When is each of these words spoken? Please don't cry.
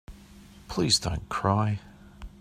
Please 0.67 0.97
don't 0.97 1.29
cry. 1.29 1.79